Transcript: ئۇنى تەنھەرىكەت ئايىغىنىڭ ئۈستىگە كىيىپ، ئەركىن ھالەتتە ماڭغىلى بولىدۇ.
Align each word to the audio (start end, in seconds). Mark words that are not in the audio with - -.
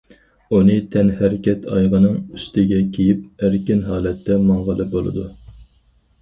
ئۇنى 0.59 0.77
تەنھەرىكەت 0.93 1.67
ئايىغىنىڭ 1.75 2.15
ئۈستىگە 2.37 2.79
كىيىپ، 2.97 3.45
ئەركىن 3.49 3.85
ھالەتتە 3.91 4.39
ماڭغىلى 4.49 4.89
بولىدۇ. 4.97 5.29